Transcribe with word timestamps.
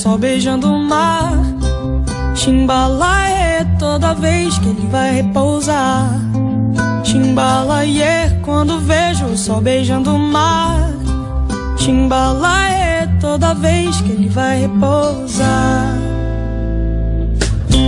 sol 0.00 0.16
beijando 0.16 0.66
o 0.66 0.78
mar. 0.78 1.30
Timbalaê 2.34 3.60
é 3.60 3.64
toda 3.78 4.14
vez 4.14 4.58
que 4.58 4.70
ele 4.70 4.88
vai 4.90 5.16
repousar. 5.16 6.18
Timbalaê 7.04 8.00
é 8.00 8.40
quando 8.42 8.80
vejo 8.80 9.26
o 9.26 9.36
sol 9.36 9.60
beijando 9.60 10.14
o 10.14 10.18
mar. 10.18 10.90
Timbalaê 11.76 13.02
é 13.02 13.08
toda 13.20 13.52
vez 13.52 14.00
que 14.00 14.12
ele 14.12 14.30
vai 14.30 14.60
repousar. 14.60 15.98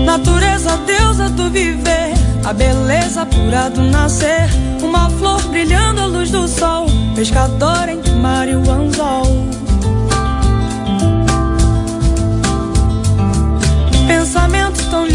Natureza, 0.04 0.76
deusa 0.86 1.30
do 1.30 1.48
viver, 1.48 2.12
a 2.44 2.52
beleza 2.52 3.24
pura 3.24 3.70
do 3.70 3.84
nascer. 3.84 4.50
Uma 4.82 5.08
flor 5.08 5.40
brilhando 5.48 6.02
à 6.02 6.04
luz 6.04 6.30
do 6.30 6.46
sol, 6.46 6.84
pescador 7.14 7.88
entre 7.88 8.12
mar 8.16 8.46
e 8.46 8.54
o 8.54 8.70
anzol. 8.70 9.61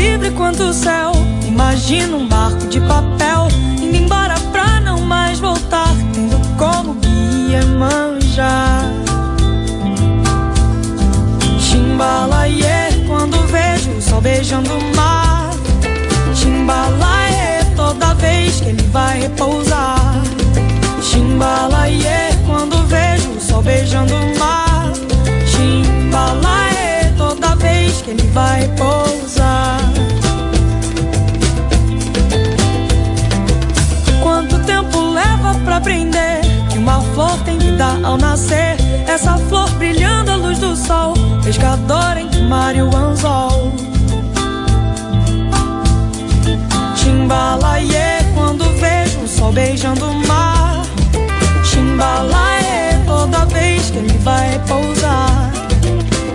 livre 0.08 0.32
quanto 0.32 0.64
o 0.64 0.74
céu. 0.74 1.12
Imagino 1.46 2.18
um 2.18 2.28
barco 2.28 2.66
de 2.68 2.80
papel 2.82 3.48
indo 3.82 3.96
embora 3.96 4.36
pra 4.52 4.80
não 4.80 5.02
mais 5.02 5.40
voltar, 5.40 5.94
tendo 6.14 6.40
como 6.58 6.94
guia 6.96 7.66
manjar. 7.66 8.86
Timbalaie, 11.60 13.06
quando 13.06 13.38
vejo 13.48 13.92
o 13.92 14.02
sol 14.02 14.22
beijando 14.22 14.70
o 14.72 14.96
mar. 14.96 15.50
Timbalaie, 16.34 17.66
toda 17.76 18.14
vez 18.16 18.62
que 18.62 18.70
ele 18.70 18.84
vai 18.92 19.22
repousar. 19.22 20.22
Timbalaie, 21.02 22.34
quando 22.46 22.78
vejo 22.88 23.30
o 23.32 23.42
sol 23.42 23.62
beijando 23.62 24.14
o 24.14 24.40
mar. 24.40 24.92
Timbalaie, 25.52 27.14
toda 27.18 27.56
vez 27.56 28.02
que 28.02 28.12
ele 28.12 28.28
vai 28.32 28.62
repousar. 28.62 29.97
Leva 35.48 35.60
pra 35.60 35.78
aprender 35.78 36.42
que 36.70 36.78
uma 36.78 37.02
flor 37.14 37.38
tem 37.44 37.58
vida 37.58 37.86
ao 38.04 38.18
nascer? 38.18 38.76
Essa 39.08 39.38
flor 39.50 39.70
brilhando 39.72 40.32
à 40.32 40.36
luz 40.36 40.60
do 40.60 40.76
sol, 40.76 41.14
pescador 41.44 42.18
entre 42.18 42.40
o 42.40 42.44
mar 42.44 42.76
e 42.76 42.82
o 42.82 42.96
anzol. 42.96 43.72
Chimbalaie, 46.96 48.26
quando 48.34 48.64
vejo 48.80 49.20
o 49.20 49.28
sol 49.28 49.52
beijando 49.54 50.06
o 50.06 50.28
mar. 50.28 50.82
Chimbalaie, 51.64 53.00
toda 53.06 53.46
vez 53.46 53.90
que 53.90 53.98
ele 53.98 54.18
vai 54.20 54.60
pousar. 54.68 55.52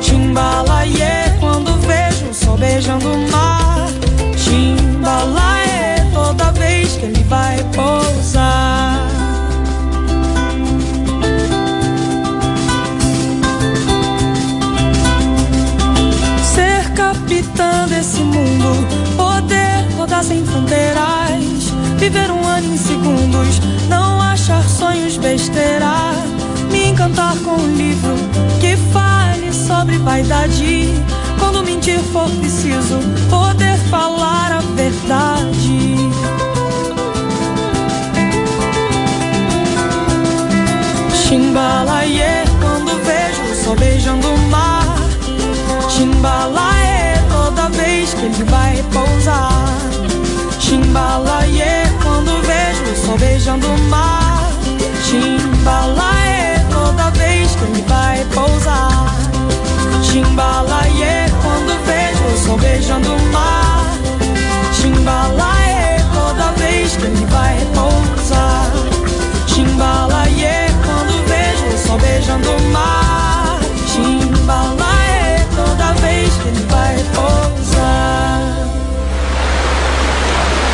Chimbalaie, 0.01 1.37
quando 1.41 1.77
vejo 1.87 2.31
o 2.31 2.35
sol 2.35 2.57
beijando 2.57 3.09
o 3.09 3.31
mar. 3.31 3.89
Chimbalaie, 4.37 6.11
toda 6.15 6.51
vez 6.53 6.93
que 6.97 7.07
ele 7.07 7.23
vai 7.25 7.63
pousar. 7.75 8.02
Sem 20.23 20.45
fronteiras, 20.47 21.73
viver 21.99 22.31
um 22.31 22.47
ano 22.47 22.75
em 22.75 22.79
segundos, 22.79 23.61
não 23.89 24.21
achar 24.21 24.63
sonhos 24.69 25.17
besteira, 25.17 26.13
me 26.71 26.91
encantar 26.91 27.37
com 27.39 27.51
um 27.51 27.77
livro 27.77 28.15
que 28.61 28.77
fale 28.93 29.53
sobre 29.53 29.99
vaidade. 29.99 30.95
Quando 31.41 31.65
mentir 31.65 31.99
for 32.13 32.31
preciso, 32.31 33.01
poder 33.29 33.77
falar 33.91 34.53
a 34.53 34.61
verdade. 34.77 35.97
Chimbalaie, 41.13 42.45
quando 42.61 43.05
vejo 43.05 43.43
o 43.43 43.65
sol 43.65 43.77
beijando 43.77 44.29
o 44.29 44.39
mar. 44.51 44.97
Chimbalaie, 45.89 47.19
toda 47.29 47.69
vez 47.71 48.15
que 48.15 48.27
ele 48.27 48.45
vai 48.45 48.85
pousar. 48.93 49.52
Chimbalaie, 50.93 51.91
quando 52.03 52.43
vejo 52.43 52.93
o 52.93 53.07
sol 53.07 53.17
beijando 53.17 53.67
o 53.67 53.79
mar. 53.89 54.53
Chimbalaie, 55.03 56.61
toda 56.71 57.11
vez 57.13 57.57
que 57.57 57.65
ele 57.65 57.83
vai 57.89 58.23
pousar. 58.35 59.07
Chimbalaie, 60.03 61.33
quando 61.41 61.83
vejo 61.87 62.25
o 62.27 62.45
sol 62.45 62.59
beijando 62.59 63.11
o 63.11 63.33
mar. 63.33 63.87
Chimbalaie, 64.75 66.05
toda 66.13 66.53
vez 66.59 66.95
que 66.95 67.07
ele 67.07 67.25
vai 67.25 67.57
pousar. 67.75 68.71
Chimbalaie, 69.47 70.69
quando 70.85 71.27
vejo 71.27 71.75
o 71.75 71.87
sol 71.87 71.99
beijando 72.01 72.51
o 72.51 72.61
mar. 72.71 73.59
Chimbalaie, 73.87 75.47
toda 75.57 75.95
vez 76.03 76.35
que 76.35 76.49
ele 76.49 76.67
vai 76.69 76.97
pousar. 77.15 78.32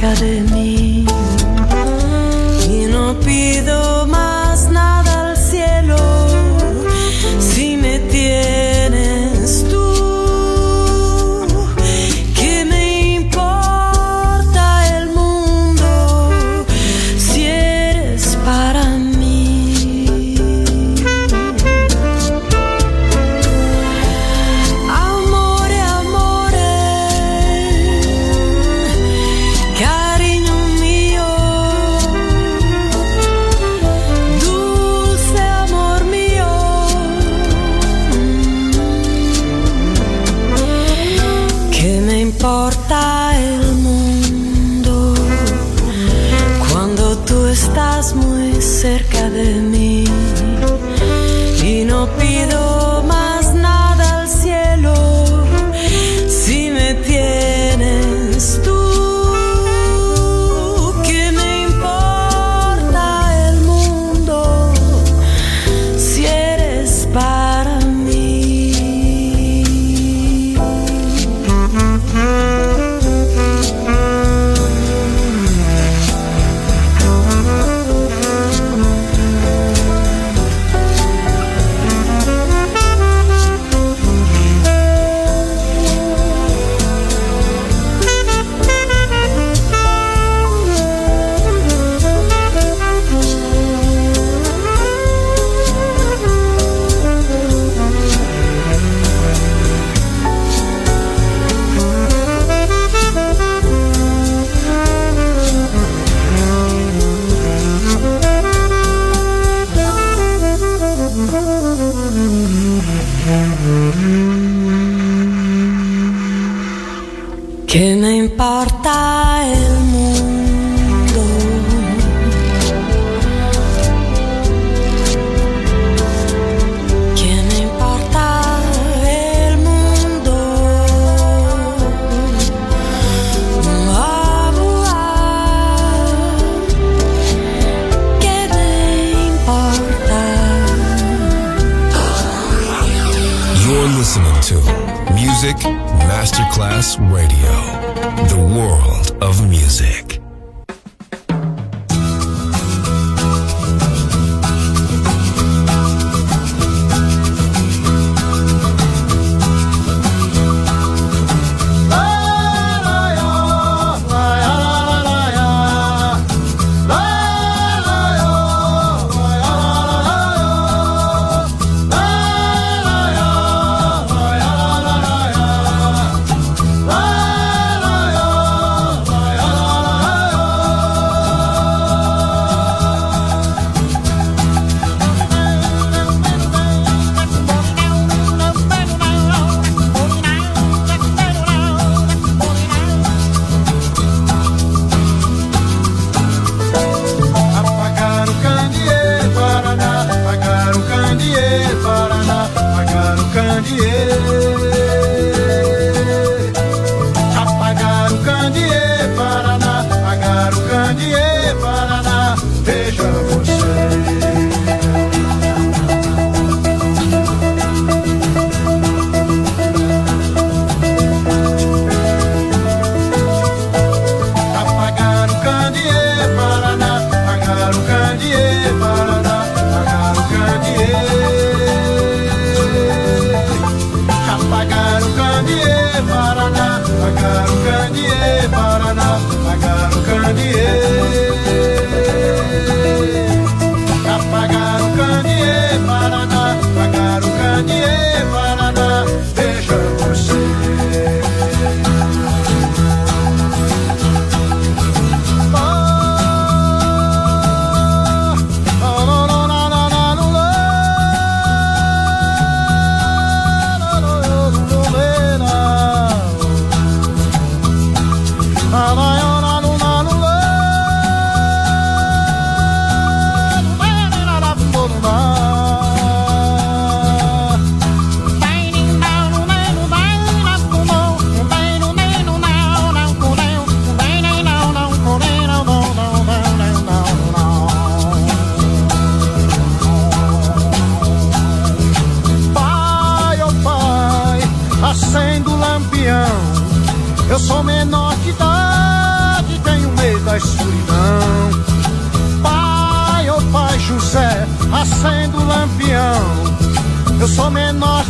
가득 0.00 0.39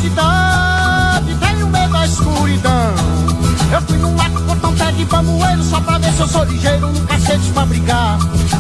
cidade 0.01 1.35
tenho 1.35 1.69
medo 1.69 1.93
da 1.93 2.07
escuridão. 2.07 2.95
Eu 3.73 3.83
fui 3.83 3.99
num 3.99 4.15
mato 4.15 4.41
botar 4.41 4.69
um 4.69 4.75
pé 4.75 4.93
de 4.93 5.05
bambueiro 5.05 5.63
só 5.63 5.81
pra 5.81 5.99
ver 5.99 6.13
se 6.13 6.21
eu 6.21 6.29
sou 6.29 6.45
ligeiro 6.45 6.91
no 6.91 7.01
cacete 7.07 7.51
pra 7.53 7.67
brigar. 7.67 8.19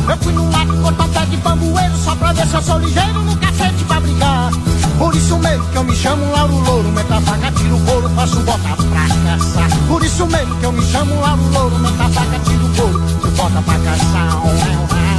Eu 0.08 0.16
fui 0.18 0.32
num 0.32 0.50
mato 0.50 0.72
botar 0.76 1.04
um 1.04 1.08
pé 1.08 1.26
de 1.26 1.36
bambueiro 1.38 1.96
só 1.96 2.14
pra 2.14 2.32
ver 2.32 2.46
se 2.46 2.54
eu 2.54 2.62
sou 2.62 2.78
ligeiro 2.78 3.22
no 3.24 3.36
cacete 3.36 3.84
pra 3.84 4.00
brigar. 4.00 4.50
Por 4.98 5.14
isso 5.16 5.38
mesmo 5.38 5.64
que 5.66 5.76
eu 5.76 5.84
me 5.84 5.96
chamo 5.96 6.30
Lauro 6.30 6.54
Louro, 6.60 6.92
meta 6.92 7.20
faca, 7.22 7.50
tiro 7.52 7.78
couro, 7.80 8.08
faço 8.10 8.40
bota 8.40 8.58
pra 8.58 9.36
caçar. 9.36 9.78
Por 9.88 10.04
isso 10.04 10.26
mesmo 10.26 10.56
que 10.56 10.66
eu 10.66 10.72
me 10.72 10.84
chamo 10.84 11.20
Lauro 11.20 11.42
Louro, 11.52 11.78
meta 11.78 12.08
faca, 12.10 12.38
tiro 12.44 12.68
couro, 12.76 13.00
bota 13.36 13.62
pra 13.62 13.78
caçar. 13.78 15.09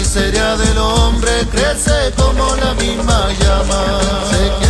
miseria 0.00 0.56
del 0.56 0.78
hombre 0.78 1.30
crece 1.52 2.10
como 2.16 2.56
la 2.56 2.72
misma 2.74 3.28
llama. 3.38 4.69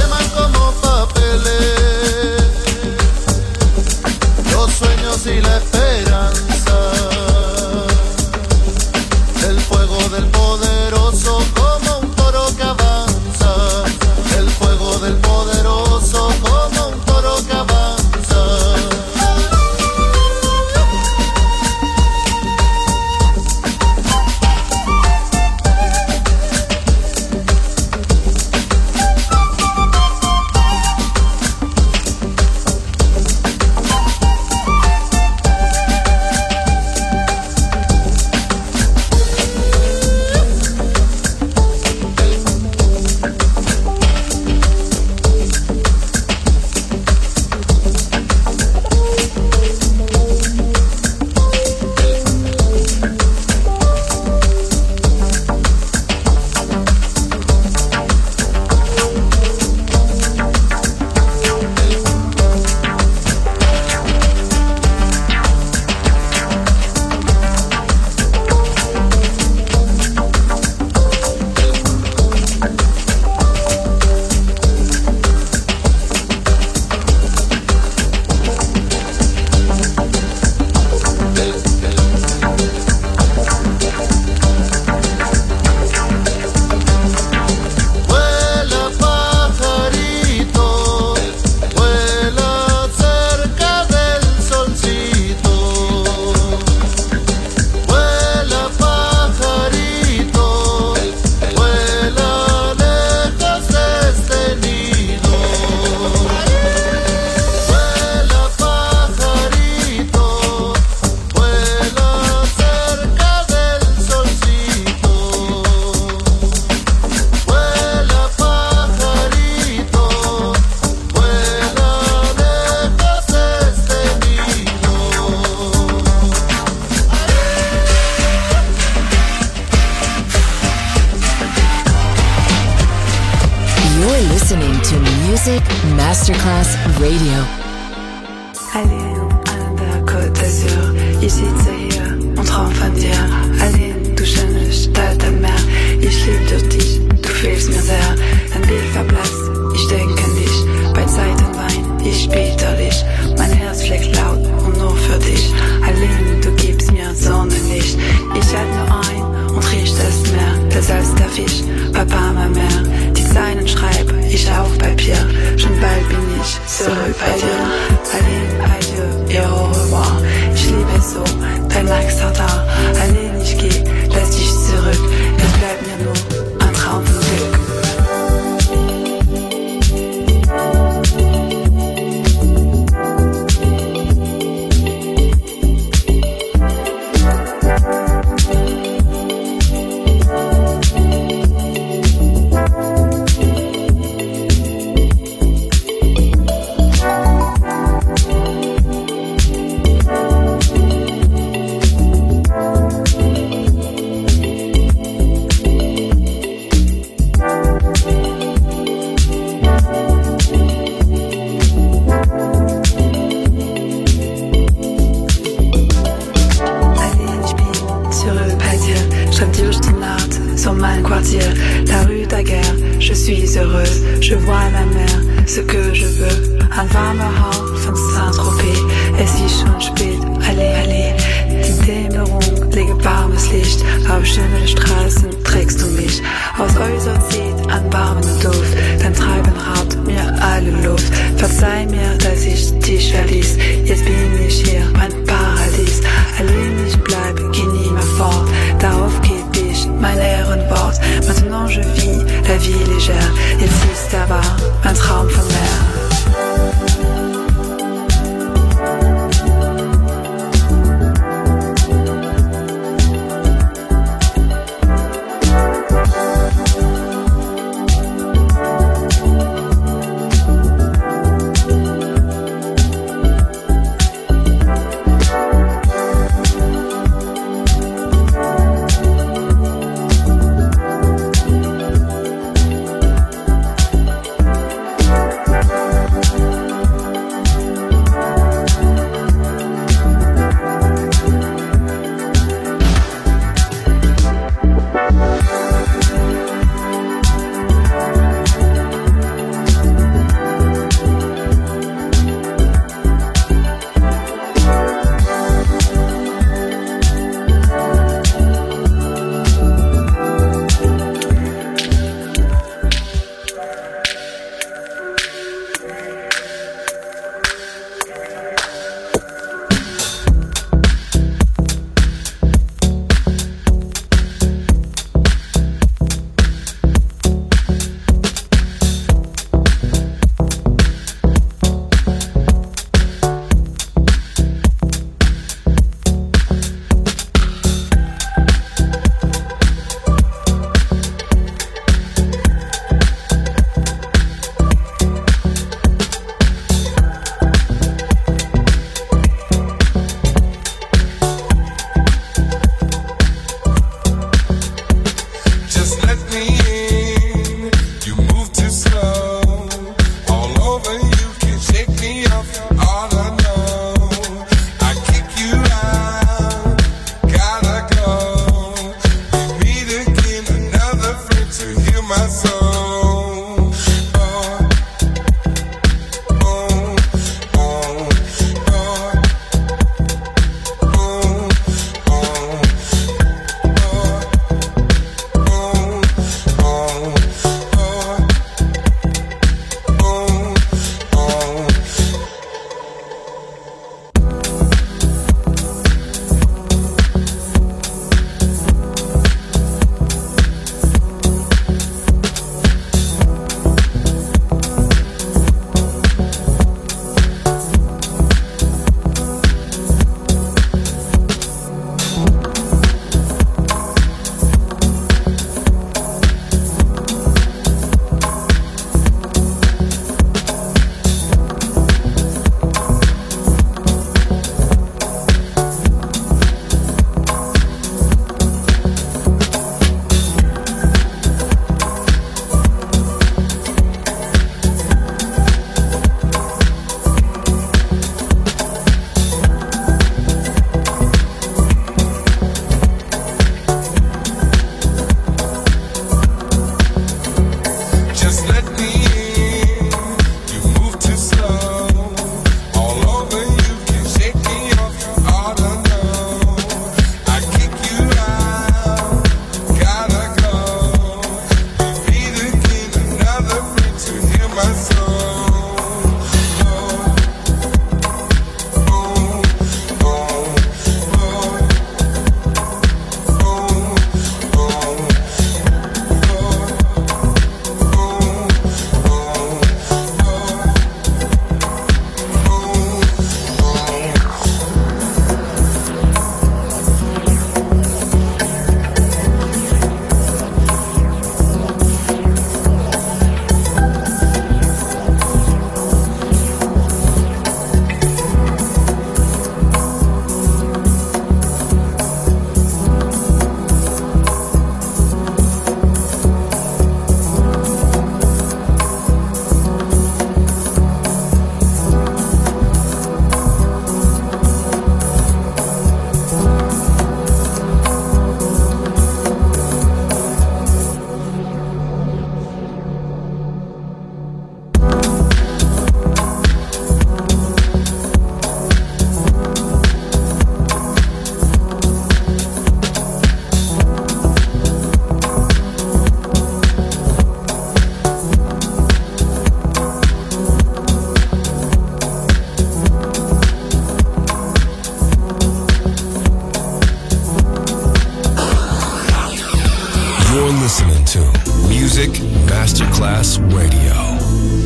listening 550.58 551.04
to 551.04 551.20
Music 551.68 552.10
Masterclass 552.48 553.38
Radio, 553.54 553.98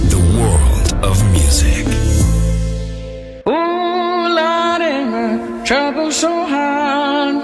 the 0.09 0.21
world 0.39 1.05
of 1.05 1.17
music. 1.33 1.85
Ooh, 3.47 3.53
Lordy, 4.39 4.95
my 5.13 5.63
trouble 5.67 6.11
so 6.11 6.47
hard. 6.47 7.35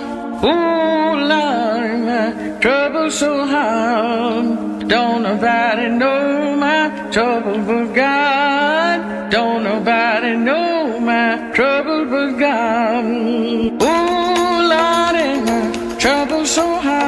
Ooh, 0.44 1.12
Lordy, 1.30 1.96
my 2.08 2.58
trouble 2.60 3.10
so 3.10 3.44
hard. 3.46 4.88
Don't 4.88 5.22
nobody 5.22 5.88
know 5.88 6.56
my 6.56 7.10
trouble 7.10 7.58
but 7.58 7.92
God. 7.94 9.30
Don't 9.30 9.64
nobody 9.64 10.36
know 10.36 10.98
my 11.00 11.50
trouble 11.52 12.06
but 12.06 12.38
God. 12.38 13.04
Ooh, 13.04 14.68
Lordy, 14.72 15.28
my 15.44 15.96
trouble 15.98 16.46
so 16.46 16.80
hard. 16.80 16.99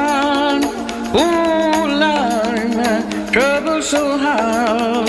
so 3.93 4.17
hard. 4.17 5.05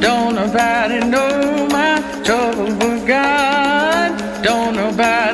Don't 0.00 0.34
nobody 0.34 0.98
know 1.12 1.68
my 1.70 1.94
trouble 2.24 2.70
but 2.80 3.06
God. 3.06 4.10
Don't 4.42 4.74
nobody. 4.74 5.33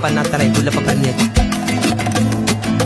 banata 0.00 0.38
la 0.38 0.44
ikule 0.44 0.70
papanye 0.70 1.14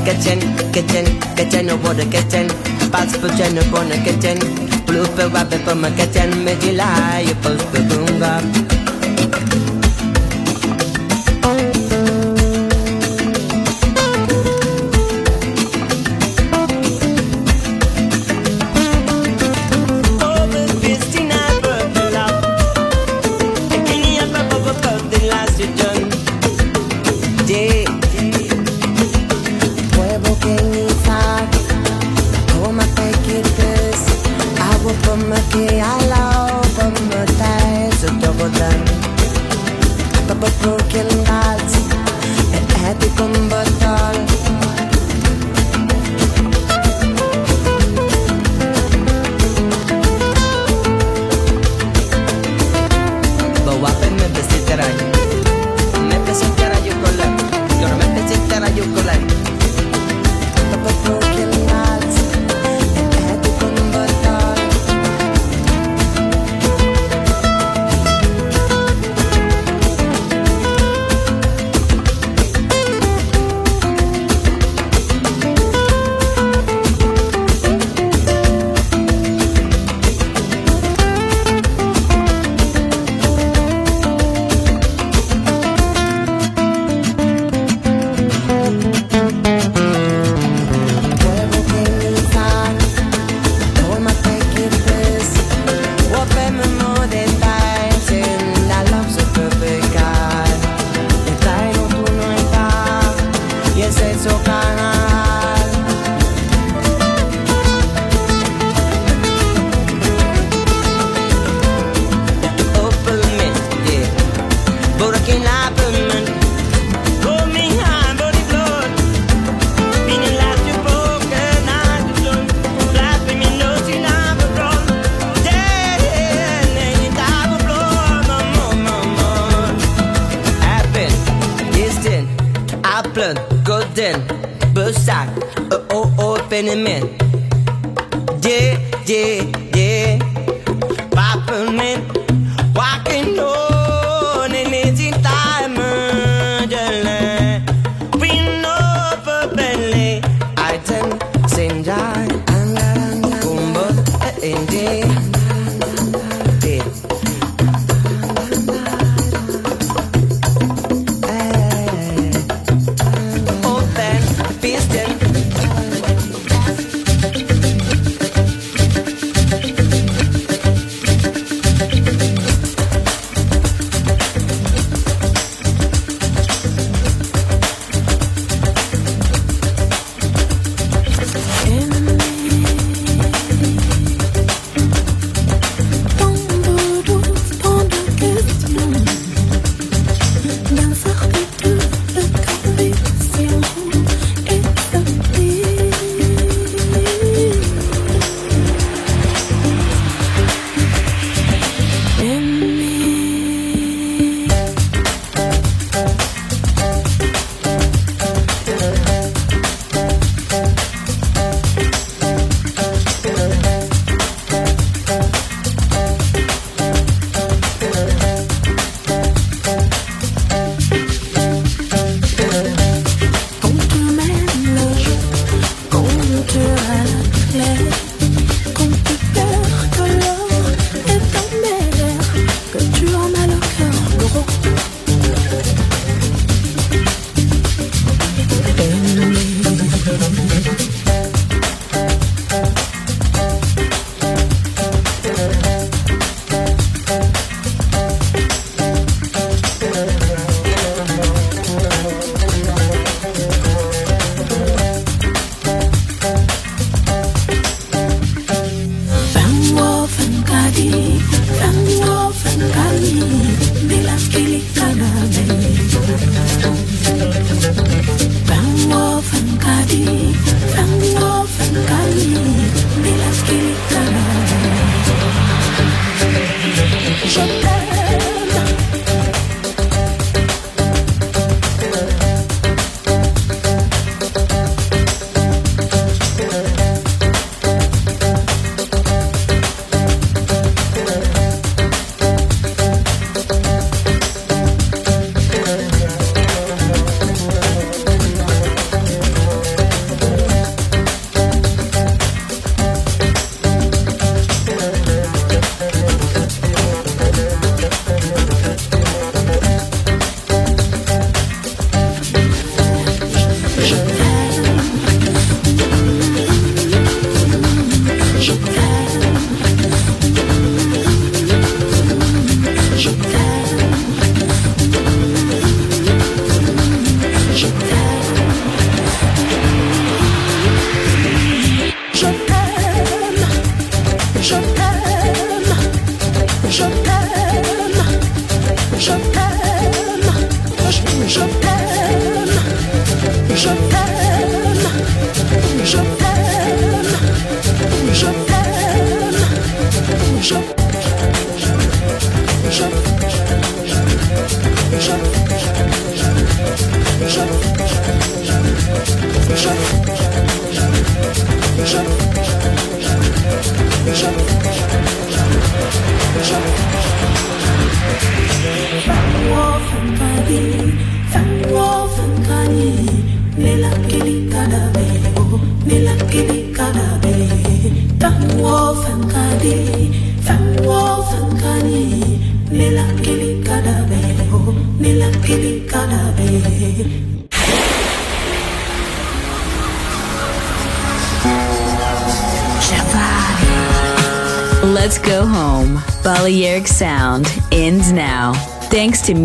Kitchen, 0.05 0.39
kitchen, 0.73 1.07
kitchen 1.37 1.67
no 1.67 1.75
oh, 1.75 1.79
water 1.87 2.05
kitchen 2.11 2.47
Pass 2.93 3.17
for 3.17 3.29
general 3.37 3.89
kitchen 4.05 4.39
oh, 4.43 4.83
Blue 4.87 5.05
for 5.17 5.29
rabbit 5.29 5.61
for 5.63 5.75
my 5.75 5.91
kitchen 5.97 6.45
Make 6.45 6.63
lie, 6.77 7.25
you 7.27 7.35
post 7.37 7.65